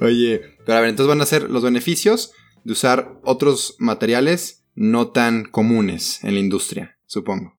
[0.00, 2.32] Oye, pero a ver, entonces van a ser los beneficios
[2.64, 7.58] de usar otros materiales no tan comunes en la industria, supongo.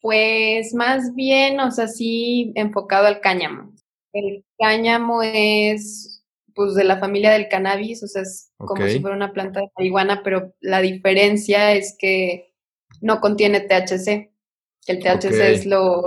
[0.00, 3.74] Pues más bien, o sea, sí enfocado al cáñamo.
[4.12, 9.14] El cáñamo es pues de la familia del cannabis, o sea, es como si fuera
[9.14, 12.54] una planta de marihuana, pero la diferencia es que
[13.02, 14.32] no contiene THC.
[14.86, 16.02] El THC es lo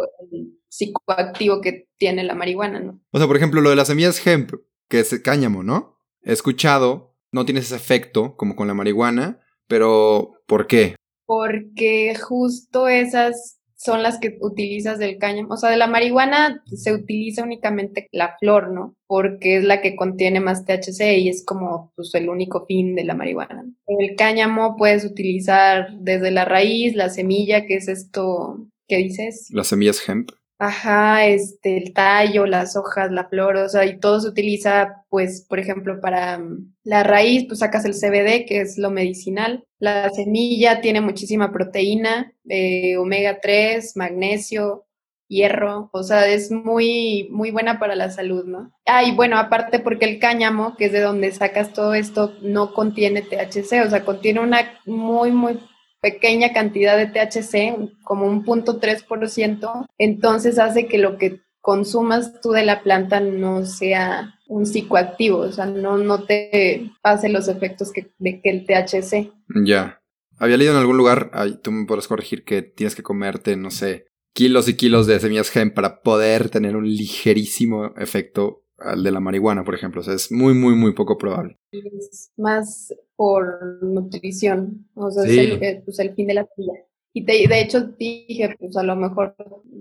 [0.70, 3.00] psicoactivo que tiene la marihuana, ¿no?
[3.12, 4.54] O sea, por ejemplo, lo de las semillas hemp,
[4.90, 5.98] que es cáñamo, ¿no?
[6.24, 10.96] He escuchado, no tiene ese efecto como con la marihuana, pero ¿por qué?
[11.26, 15.54] Porque justo esas son las que utilizas del cáñamo.
[15.54, 18.96] O sea, de la marihuana se utiliza únicamente la flor, ¿no?
[19.08, 23.06] Porque es la que contiene más THC y es como pues, el único fin de
[23.06, 23.64] la marihuana.
[23.88, 29.48] El cáñamo puedes utilizar desde la raíz, la semilla, que es esto que dices.
[29.52, 30.32] Las semillas hemp.
[30.62, 35.46] Ajá, este, el tallo, las hojas, la flor, o sea, y todo se utiliza, pues,
[35.48, 39.64] por ejemplo, para mm, la raíz, pues sacas el CBD, que es lo medicinal.
[39.80, 44.86] La semilla tiene muchísima proteína, eh, omega 3, magnesio,
[45.30, 48.74] hierro, o sea, es muy, muy buena para la salud, ¿no?
[48.86, 52.74] Ah, y bueno, aparte porque el cáñamo, que es de donde sacas todo esto, no
[52.74, 55.60] contiene THC, o sea, contiene una muy, muy
[56.02, 62.52] pequeña cantidad de THC, como un punto 3%, entonces hace que lo que consumas tú
[62.52, 67.92] de la planta no sea un psicoactivo, o sea, no, no te pase los efectos
[67.92, 69.32] que, de que el THC.
[69.66, 70.02] Ya.
[70.38, 71.32] Había leído en algún lugar,
[71.62, 75.50] tú me podrás corregir, que tienes que comerte, no sé, kilos y kilos de semillas
[75.50, 80.02] gen para poder tener un ligerísimo efecto al de la marihuana, por ejemplo.
[80.02, 81.58] O sea, es muy, muy, muy poco probable.
[81.72, 86.74] Es más por nutrición, o sea, es el, eh, pues, el fin de la vida.
[87.14, 89.36] Y de hecho dije, pues a lo mejor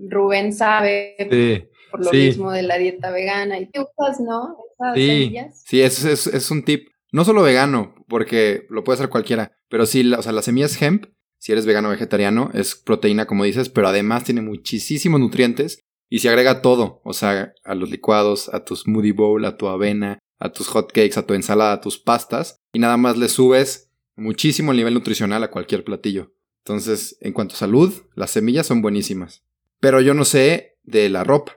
[0.09, 1.15] Rubén sabe
[1.91, 3.59] por lo mismo de la dieta vegana.
[3.59, 4.57] Y te usas, ¿no?
[4.73, 6.89] Esas sí, sí es, es, es, un tip.
[7.11, 11.05] No solo vegano, porque lo puede hacer cualquiera, pero sí, o sea, las semillas hemp,
[11.37, 16.19] si eres vegano o vegetariano, es proteína, como dices, pero además tiene muchísimos nutrientes y
[16.19, 20.19] se agrega todo, o sea, a los licuados, a tu smoothie bowl, a tu avena,
[20.39, 23.91] a tus hot cakes, a tu ensalada, a tus pastas, y nada más le subes
[24.15, 26.33] muchísimo el nivel nutricional a cualquier platillo.
[26.65, 29.45] Entonces, en cuanto a salud, las semillas son buenísimas.
[29.79, 31.53] Pero yo no sé de la ropa.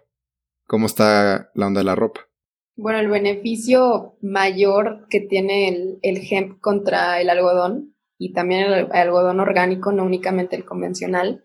[0.66, 2.28] ¿Cómo está la onda de la ropa?
[2.76, 9.41] Bueno, el beneficio mayor que tiene el hemp contra el algodón y también el algodón
[9.41, 11.44] orgánico, no únicamente el convencional,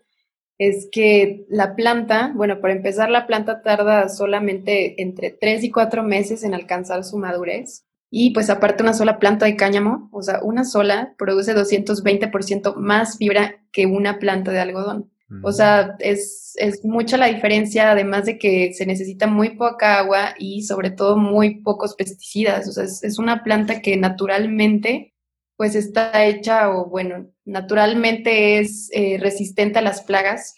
[0.58, 6.02] es que la planta, bueno, para empezar, la planta tarda solamente entre 3 y 4
[6.02, 7.84] meses en alcanzar su madurez.
[8.10, 13.18] Y pues aparte una sola planta de cáñamo, o sea, una sola produce 220% más
[13.18, 15.10] fibra que una planta de algodón.
[15.42, 20.34] O sea, es, es, mucha la diferencia, además de que se necesita muy poca agua
[20.38, 22.66] y sobre todo muy pocos pesticidas.
[22.66, 25.12] O sea, es, es una planta que naturalmente
[25.58, 30.54] pues está hecha o bueno, naturalmente es eh, resistente a las plagas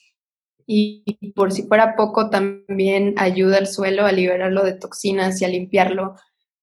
[0.67, 5.49] y, por si fuera poco también ayuda al suelo a liberarlo de toxinas y a
[5.49, 6.17] limpiarlo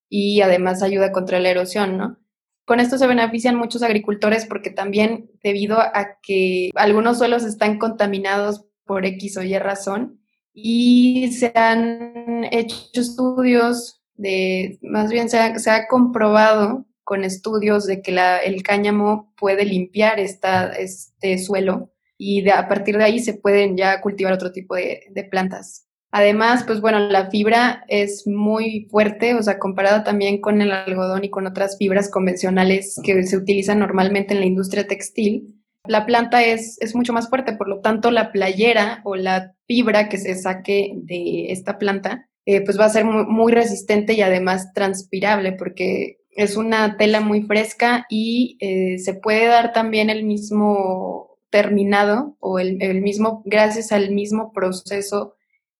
[0.07, 2.19] y además ayuda contra la erosión, ¿no?
[2.63, 8.65] Con esto se benefician muchos agricultores porque también debido a que algunos suelos están contaminados
[8.85, 10.21] por X o Y razón
[10.53, 17.85] y se han hecho estudios de, más bien se ha, se ha comprobado con estudios
[17.85, 18.13] de que
[18.43, 24.33] el cáñamo puede limpiar este suelo y a partir de ahí se pueden ya cultivar
[24.33, 25.87] otro tipo de, plantas.
[26.11, 31.23] Además, pues bueno, la fibra es muy fuerte, o sea, comparada también con el algodón
[31.23, 36.43] y con otras fibras convencionales que se utilizan normalmente en la industria textil, la planta
[36.43, 40.91] es, mucho más fuerte, por lo tanto la playera o la fibra que se saque
[40.93, 46.55] de esta planta, eh, pues va a ser muy, resistente y además transpirable, porque es
[46.55, 52.77] una tela muy fresca y eh, se puede dar también el mismo terminado o el,
[53.01, 55.33] mismo, gracias al mismo proceso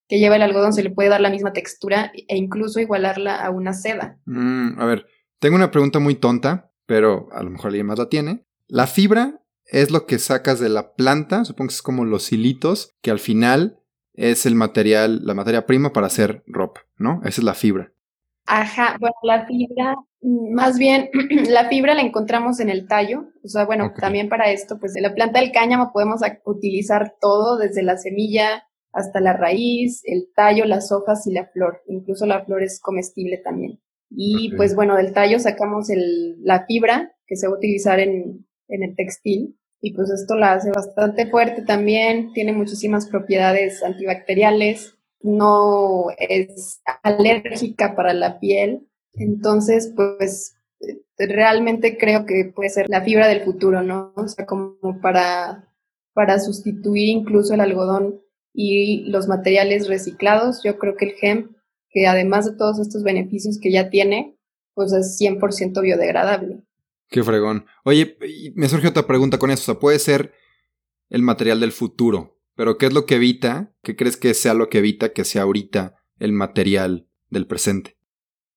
[0.08, 3.52] que lleva el algodón, se le puede dar la misma textura e incluso igualarla a
[3.52, 4.18] una seda.
[4.26, 5.06] Mm, a ver,
[5.38, 8.44] tengo una pregunta muy tonta, pero a lo mejor alguien más la tiene.
[8.68, 12.96] La fibra es lo que sacas de la planta, supongo que es como los hilitos
[13.02, 13.80] que al final
[14.14, 17.22] es el material, la materia prima para hacer ropa, ¿no?
[17.26, 17.94] Esa es la fibra.
[18.48, 21.10] Ajá, bueno, la fibra, mm, más bien,
[21.50, 25.02] la fibra la encontramos en el tallo, o sea, bueno, también para esto, pues de
[25.02, 28.64] la planta del cáñamo podemos utilizar todo, desde la semilla
[28.94, 33.38] hasta la raíz, el tallo, las hojas y la flor, incluso la flor es comestible
[33.38, 33.82] también.
[34.10, 38.48] Y pues bueno, del tallo sacamos el, la fibra que se va a utilizar en,
[38.70, 44.97] en el textil y pues esto la hace bastante fuerte también, tiene muchísimas propiedades antibacteriales,
[45.22, 50.58] no es alérgica para la piel, entonces pues
[51.18, 54.14] realmente creo que puede ser la fibra del futuro, ¿no?
[54.16, 55.68] O sea, como para,
[56.14, 58.22] para sustituir incluso el algodón
[58.54, 61.52] y los materiales reciclados, yo creo que el hemp,
[61.90, 64.38] que además de todos estos beneficios que ya tiene,
[64.74, 66.64] pues es 100% biodegradable.
[67.10, 67.66] Qué fregón.
[67.84, 68.18] Oye,
[68.56, 69.62] me surge otra pregunta con eso.
[69.62, 70.34] O sea, puede ser
[71.10, 73.72] el material del futuro, pero ¿qué es lo que evita?
[73.84, 77.98] ¿Qué crees que sea lo que evita que sea ahorita el material del presente?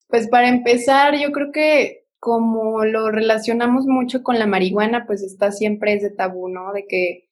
[0.09, 5.53] Pues para empezar, yo creo que como lo relacionamos mucho con la marihuana, pues está
[5.53, 6.73] siempre ese tabú, ¿no?
[6.73, 7.29] De que,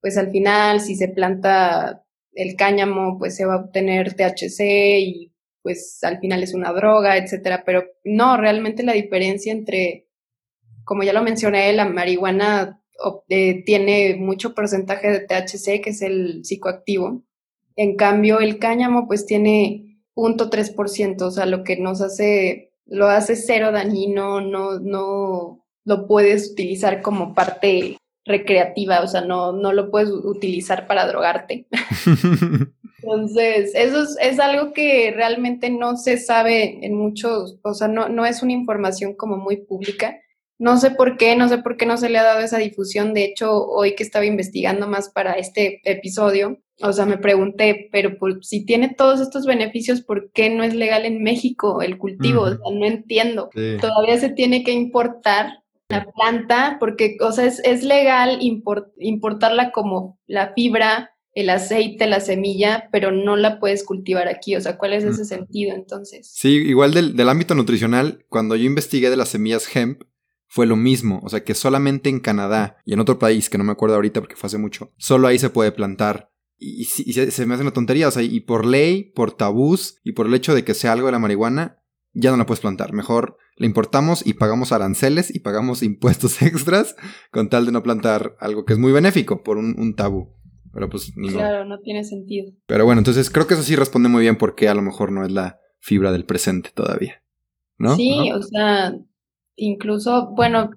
[0.00, 4.60] pues al final, si se planta el cáñamo, pues se va a obtener THC
[5.00, 7.64] y pues al final es una droga, etcétera.
[7.64, 10.10] Pero no, realmente la diferencia entre
[10.90, 12.79] como ya lo mencioné, la marihuana
[13.28, 17.22] eh, tiene mucho porcentaje de THC, que es el psicoactivo.
[17.76, 23.36] En cambio, el cáñamo pues tiene 0.3%, o sea, lo que nos hace, lo hace
[23.36, 29.90] cero dañino, no, no lo puedes utilizar como parte recreativa, o sea, no, no lo
[29.90, 31.66] puedes utilizar para drogarte.
[33.02, 38.08] Entonces, eso es, es, algo que realmente no se sabe en muchos, o sea, no,
[38.10, 40.20] no es una información como muy pública.
[40.60, 43.14] No sé por qué, no sé por qué no se le ha dado esa difusión.
[43.14, 48.14] De hecho, hoy que estaba investigando más para este episodio, o sea, me pregunté, pero
[48.42, 52.42] si tiene todos estos beneficios, ¿por qué no es legal en México el cultivo?
[52.42, 53.48] O sea, no entiendo.
[53.80, 60.52] Todavía se tiene que importar la planta, porque, o sea, es, legal importarla como la
[60.52, 64.56] fibra, el aceite, la semilla, pero no la puedes cultivar aquí.
[64.56, 66.30] O sea, ¿cuál es ese sentido entonces?
[66.34, 70.02] Sí, igual del, del ámbito nutricional, cuando yo investigué de las semillas hemp,
[70.50, 71.20] fue lo mismo.
[71.22, 74.20] O sea, que solamente en Canadá y en otro país, que no me acuerdo ahorita
[74.20, 76.32] porque fue hace mucho, solo ahí se puede plantar.
[76.58, 78.08] Y, se, me hace una tontería.
[78.08, 81.06] O sea, y por ley, por tabús y por el hecho de que sea algo
[81.06, 81.78] de la marihuana,
[82.12, 82.92] ya no la puedes plantar.
[82.92, 86.96] Mejor la importamos y pagamos aranceles y pagamos impuestos extras
[87.30, 90.34] con tal de no plantar algo que es muy benéfico por un, tabú.
[90.72, 92.52] Pero pues ni Claro, no tiene sentido.
[92.66, 95.24] Pero bueno, entonces creo que eso sí responde muy bien porque a lo mejor no
[95.24, 97.22] es la fibra del presente todavía.
[97.78, 97.94] ¿No?
[97.94, 98.94] Sí, o sea,
[99.56, 100.70] incluso, bueno,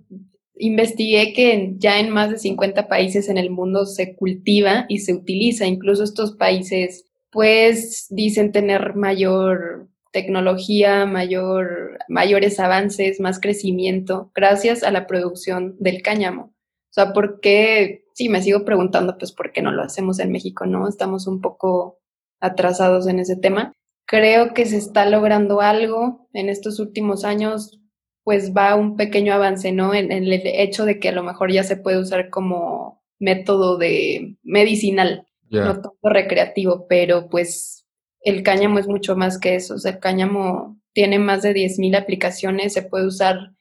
[0.55, 5.13] investigué que ya en más de 50 países en el mundo se cultiva y se
[5.13, 5.65] utiliza.
[5.65, 14.91] Incluso estos países, pues, dicen tener mayor tecnología, mayor, mayores avances, más crecimiento, gracias a
[14.91, 16.43] la producción del cáñamo.
[16.43, 18.05] O sea, ¿por qué?
[18.13, 20.87] Sí, me sigo preguntando, pues, ¿por qué no lo hacemos en México, no?
[20.87, 21.99] Estamos un poco
[22.39, 23.73] atrasados en ese tema.
[24.05, 27.79] Creo que se está logrando algo en estos últimos años
[28.23, 29.93] pues va un pequeño avance, ¿no?
[29.93, 34.37] En, el hecho de que a lo mejor ya se puede usar como método de
[34.44, 37.85] medicinal, no tanto recreativo, pero pues
[38.21, 41.97] el cáñamo es mucho más que eso, o sea, el cáñamo tiene más de 10.000
[41.97, 43.53] aplicaciones, se puede usar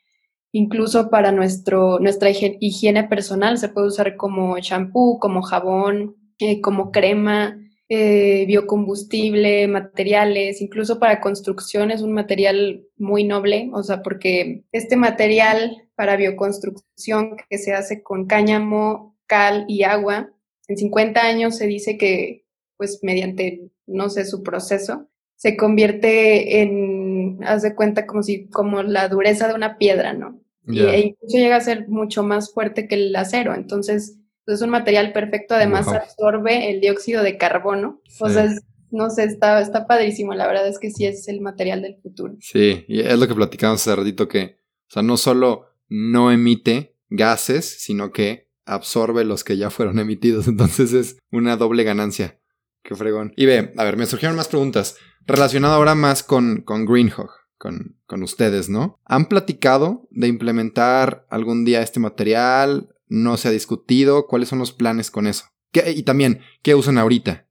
[0.52, 6.92] incluso para nuestro, nuestra higiene personal, se puede usar como champú, como jabón, eh, como
[6.92, 7.58] crema,
[7.94, 14.96] eh, biocombustible, materiales, incluso para construcción es un material muy noble, o sea, porque este
[14.96, 20.32] material para bioconstrucción que se hace con cáñamo, cal y agua,
[20.68, 22.46] en 50 años se dice que,
[22.78, 28.82] pues mediante, no sé, su proceso, se convierte en, haz de cuenta, como si, como
[28.82, 30.40] la dureza de una piedra, ¿no?
[30.66, 34.70] Y, e incluso llega a ser mucho más fuerte que el acero, entonces es un
[34.70, 38.00] material perfecto, además absorbe el dióxido de carbono.
[38.20, 38.48] O sea,
[38.90, 40.34] no sé, está, está padrísimo.
[40.34, 42.36] La verdad es que sí es el material del futuro.
[42.40, 44.58] Sí, y es lo que platicamos hace ratito que,
[44.88, 50.48] o sea, no solo no emite gases, sino que absorbe los que ya fueron emitidos.
[50.48, 52.38] Entonces es una doble ganancia.
[52.82, 53.32] Qué fregón.
[53.36, 54.96] Y ve, a ver, me surgieron más preguntas.
[55.24, 58.98] Relacionado ahora más con, con Greenhog, con, con ustedes, ¿no?
[59.04, 62.88] ¿Han platicado de implementar algún día este material?
[63.12, 64.26] No se ha discutido.
[64.26, 65.44] ¿Cuáles son los planes con eso?
[65.86, 67.46] y también, ¿qué usan ahorita?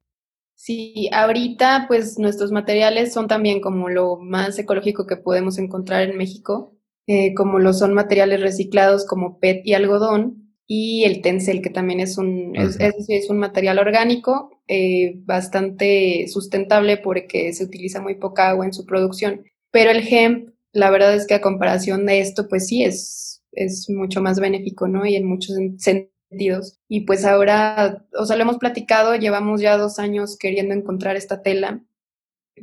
[0.54, 6.18] Sí, ahorita pues nuestros materiales son también como lo más ecológico que podemos encontrar en
[6.18, 6.78] México,
[7.08, 12.00] eh, como lo son materiales reciclados como PET y algodón y el tencel que también
[12.00, 14.62] es un, es, un material orgánico.
[14.68, 19.44] eh, bastante sustentable porque se utiliza muy poca agua en su producción.
[19.72, 23.90] Pero el hemp, la verdad es que a comparación de esto, pues sí es, es
[23.90, 25.06] mucho más benéfico, ¿no?
[25.06, 26.80] Y en muchos sentidos.
[26.88, 31.42] Y pues ahora, o sea, lo hemos platicado, llevamos ya dos años queriendo encontrar esta
[31.42, 31.84] tela,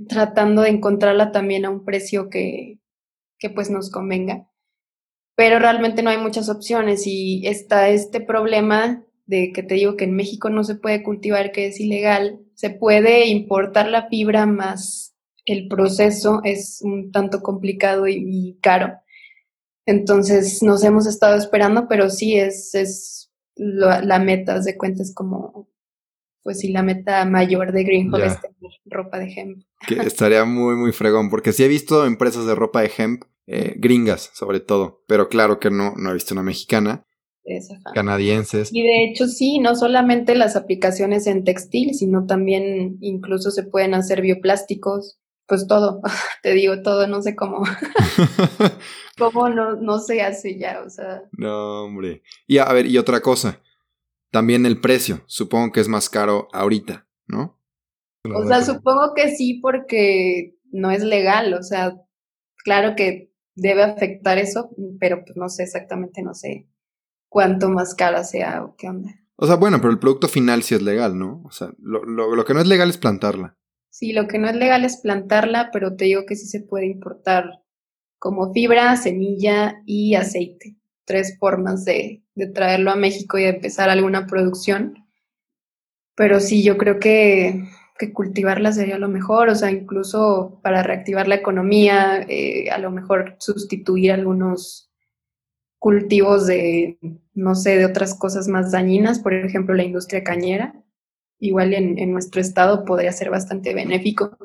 [0.09, 2.78] tratando de encontrarla también a un precio que,
[3.38, 4.49] que pues nos convenga.
[5.37, 10.04] Pero realmente no hay muchas opciones y está este problema de que te digo que
[10.04, 15.09] en México no se puede cultivar, que es ilegal, se puede importar la fibra más
[15.49, 19.00] el proceso es un tanto complicado y, caro.
[19.88, 25.71] Entonces nos hemos estado esperando, pero sí es, es la meta, de cuentas como,
[26.42, 29.64] pues sí, la meta mayor de Greenhole es tener ropa de hemp.
[29.87, 33.76] Que estaría muy, muy fregón, porque sí he visto empresas de ropa de hemp, eh,
[33.78, 37.07] gringas sobre todo, pero claro que no, no he visto una mexicana
[37.95, 38.68] canadienses.
[38.71, 43.95] Y de hecho sí, no solamente las aplicaciones en textil, sino también incluso se pueden
[43.95, 45.18] hacer bioplásticos,
[45.49, 46.02] pues todo,
[46.43, 47.64] te digo todo, no sé cómo,
[49.19, 51.23] cómo no, no se hace ya, o sea.
[51.33, 52.23] No, hombre.
[52.47, 53.61] Y a ver, y otra cosa,
[54.31, 57.59] también el precio, supongo que es más caro ahorita, ¿no?
[58.25, 61.97] O sea, supongo que sí porque no es legal, o sea,
[62.62, 66.69] claro que debe afectar eso, pero pues no sé exactamente, no sé
[67.28, 69.11] cuanto más cara sea o qué onda.
[69.37, 71.43] O sea, bueno, pero el producto final sí es legal, ¿no?
[71.45, 73.57] O sea, lo, lo, que no es legal es plantarla.
[73.99, 76.87] Sí, lo que no es legal es plantarla, pero te digo que sí se puede
[76.87, 77.64] importar
[78.21, 80.76] como fibra, semilla y aceite.
[81.05, 84.95] Tres formas de, de traerlo a México y de empezar alguna producción.
[86.14, 87.64] Pero sí, yo creo que,
[87.99, 92.93] que cultivarla sería lo mejor, o sea, incluso para reactivar la economía, eh, a lo
[92.93, 94.93] mejor sustituir algunos
[95.81, 96.99] cultivos de,
[97.35, 100.75] no sé, de otras cosas más dañinas, por ejemplo, la industria cañera,
[101.38, 104.37] igual en, en nuestro estado podría ser bastante benéfico.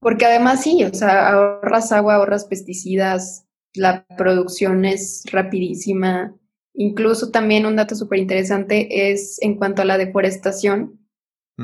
[0.00, 6.34] Porque además sí, o sea, ahorras agua, ahorras pesticidas, la producción es rapidísima.
[6.74, 10.98] Incluso también un dato súper interesante es en cuanto a la deforestación.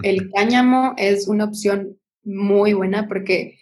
[0.03, 3.59] El cáñamo es una opción muy buena porque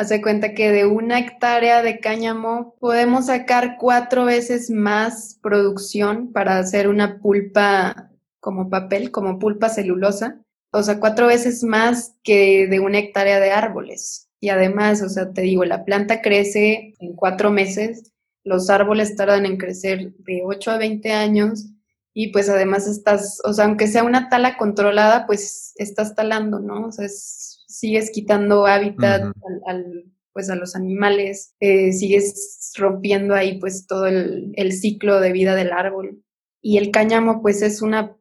[0.00, 6.58] Hace cuenta que de una hectárea de cáñamo podemos sacar cuatro veces más producción para
[6.58, 8.09] hacer una pulpa
[8.40, 10.40] como papel, como pulpa celulosa.
[10.72, 14.28] O sea, cuatro veces más que de una hectárea de árboles.
[14.40, 18.12] Y además, o sea, te digo, la planta crece en cuatro meses,
[18.44, 21.66] los árboles tardan en crecer de 8 a 20 años
[22.14, 26.86] y pues además estás, o sea, aunque sea una tala controlada, pues estás talando, ¿no?
[26.86, 29.32] O sea, es sigues quitando hábitat
[29.66, 35.32] al, pues a los animales, eh, sigues rompiendo ahí pues todo el, el, ciclo de
[35.32, 36.22] vida del árbol.
[36.60, 38.16] Y el cáñamo pues es una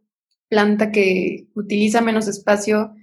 [0.50, 2.96] planta que utiliza menos espacio,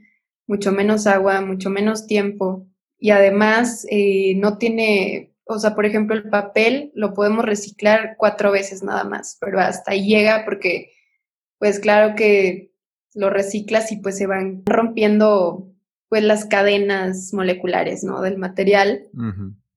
[0.47, 2.67] mucho menos agua, mucho menos tiempo
[2.99, 8.53] y además eh, no tiene, o sea, por ejemplo, el papel lo podemos reciclar cuatro
[8.53, 10.93] veces nada más, pero hasta ahí llega porque
[11.59, 12.73] pues claro que
[13.15, 15.73] lo reciclas y pues se van rompiendo
[16.09, 18.21] pues las cadenas moleculares, ¿no?
[18.21, 19.09] Del material,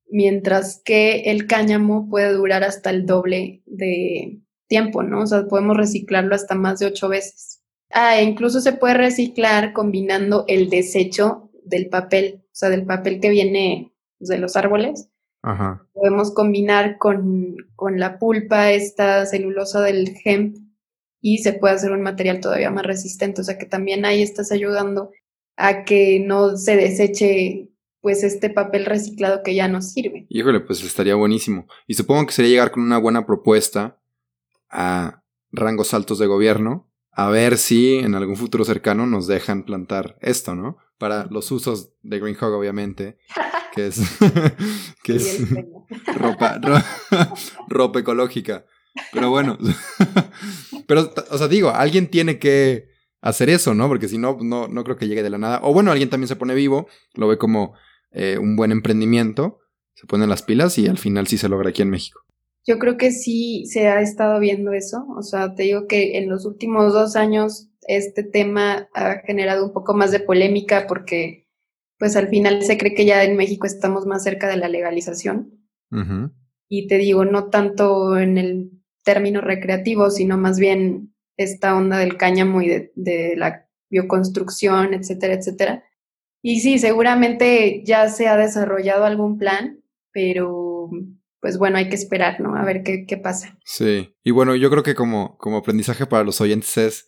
[0.09, 5.21] mientras que el cáñamo puede durar hasta el doble de tiempo, ¿no?
[5.21, 7.58] O sea, podemos reciclarlo hasta más de ocho veces.
[7.91, 13.29] Ah, incluso se puede reciclar combinando el desecho del papel, o sea, del papel que
[13.29, 15.10] viene pues, de los árboles.
[15.41, 15.88] Ajá.
[15.93, 20.58] Podemos combinar con, con la pulpa, esta celulosa del hemp,
[21.22, 23.41] y se puede hacer un material todavía más resistente.
[23.41, 25.12] O sea que también ahí estás ayudando
[25.55, 27.69] a que no se deseche
[28.01, 30.25] pues este papel reciclado que ya no sirve.
[30.29, 31.67] Híjole, pues estaría buenísimo.
[31.86, 34.00] Y supongo que sería llegar con una buena propuesta
[34.69, 36.88] a rangos altos de gobierno,
[37.19, 40.77] a ver si en algún futuro cercano nos dejan plantar esto, ¿no?
[40.97, 43.17] Para los usos de Green Hog, obviamente,
[43.75, 44.01] que es,
[45.03, 45.41] que es
[46.15, 46.61] ropa,
[47.67, 48.65] ropa ecológica.
[49.11, 49.57] Pero bueno,
[50.88, 52.88] pero, o sea, digo, alguien tiene que
[53.21, 53.89] hacer eso, ¿no?
[53.89, 55.59] Porque si no, no, no creo que llegue de la nada.
[55.63, 57.73] O bueno, alguien también se pone vivo, lo ve como
[58.11, 59.59] eh, un buen emprendimiento,
[59.93, 62.21] se pone las pilas y al final sí se logra aquí en México.
[62.69, 65.03] Yo creo que sí se ha estado viendo eso.
[65.17, 69.73] O sea, te digo que en los últimos dos años este tema ha generado un
[69.73, 71.47] poco más de polémica porque
[71.97, 75.67] pues al final se cree que ya en México estamos más cerca de la legalización.
[76.67, 78.71] Y te digo, no tanto en el
[79.03, 85.83] término recreativo, sino más bien esta onda del cáñamo y de, la bioconstrucción, etcétera, etcétera.
[86.43, 90.91] Y sí, seguramente ya se ha desarrollado algún plan, pero
[91.41, 92.55] pues bueno, hay que esperar, ¿no?
[92.55, 93.58] A ver qué, qué pasa.
[93.63, 97.08] Sí, y bueno, yo creo que como, como aprendizaje para los oyentes es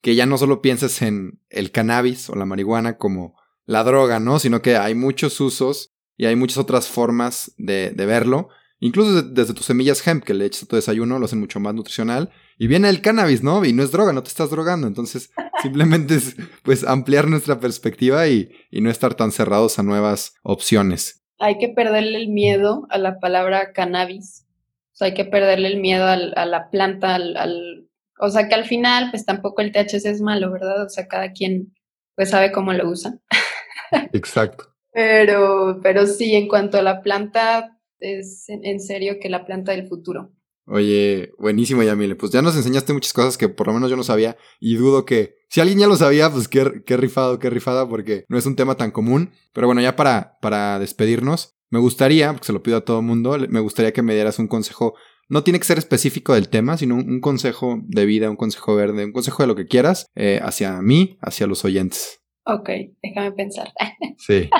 [0.00, 3.34] que ya no solo pienses en el cannabis o la marihuana como
[3.66, 4.38] la droga, ¿no?
[4.38, 8.48] Sino que hay muchos usos y hay muchas otras formas de, verlo.
[8.78, 11.74] Incluso desde, tus semillas hemp que le echas a tu desayuno, lo hacen mucho más
[11.74, 12.30] nutricional.
[12.58, 13.64] Y viene el cannabis, ¿no?
[13.64, 14.86] Y no es droga, no te estás drogando.
[14.86, 15.30] Entonces,
[15.62, 21.19] simplemente es pues ampliar nuestra perspectiva y, no estar tan cerrados a nuevas opciones.
[21.40, 24.46] Hay que perderle el miedo a la palabra cannabis.
[24.92, 27.88] O sea, hay que perderle el miedo a la planta, al,
[28.20, 30.84] o sea, que al final, pues tampoco el THC es malo, ¿verdad?
[30.84, 31.74] O sea, cada quien
[32.14, 33.18] pues sabe cómo lo usa.
[34.12, 34.66] Exacto.
[34.92, 39.88] pero, pero sí, en cuanto a la planta, es en, serio que la planta del
[39.88, 40.30] futuro.
[40.72, 42.14] Oye, buenísimo, Yamile.
[42.14, 45.04] Pues ya nos enseñaste muchas cosas que por lo menos yo no sabía y dudo
[45.04, 48.46] que si alguien ya lo sabía, pues qué, qué rifado, qué rifada, porque no es
[48.46, 49.32] un tema tan común.
[49.52, 53.04] Pero bueno, ya para, para despedirnos, me gustaría, porque se lo pido a todo el
[53.04, 54.94] mundo, me gustaría que me dieras un consejo.
[55.28, 59.04] No tiene que ser específico del tema, sino un, consejo de vida, un consejo verde,
[59.04, 62.20] un consejo de lo que quieras eh, hacia mí, hacia los oyentes.
[62.44, 62.70] Ok,
[63.02, 63.72] déjame pensar.
[64.18, 64.50] Sí.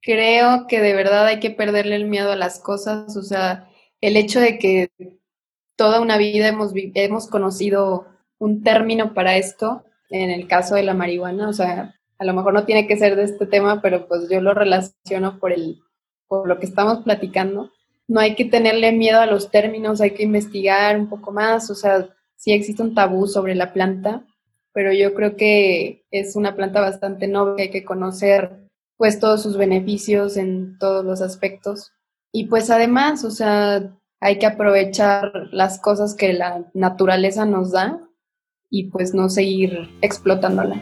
[0.00, 3.68] Creo que de verdad hay que perderle el miedo a las cosas, o sea,
[4.02, 4.90] el hecho de que
[5.76, 8.06] toda una vida hemos, hemos conocido
[8.38, 12.52] un término para esto, en el caso de la marihuana, o sea, a lo mejor
[12.52, 15.80] no tiene que ser de este tema, pero pues yo lo relaciono por, el,
[16.28, 17.70] por lo que estamos platicando.
[18.08, 21.74] No hay que tenerle miedo a los términos, hay que investigar un poco más, o
[21.74, 24.24] sea, sí existe un tabú sobre la planta,
[24.72, 29.56] pero yo creo que es una planta bastante noble, hay que conocer pues todos sus
[29.56, 31.92] beneficios en todos los aspectos.
[32.34, 38.00] Y pues además, o sea, hay que aprovechar las cosas que la naturaleza nos da
[38.70, 40.80] y pues no seguir explotándola.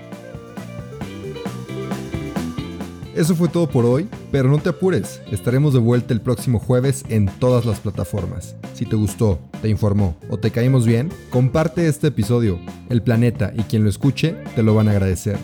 [3.16, 7.04] Eso fue todo por hoy, pero no te apures, estaremos de vuelta el próximo jueves
[7.08, 8.54] en todas las plataformas.
[8.74, 12.60] Si te gustó, te informó o te caímos bien, comparte este episodio.
[12.88, 15.36] El planeta y quien lo escuche te lo van a agradecer.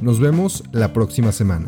[0.00, 1.66] Nos vemos la próxima semana.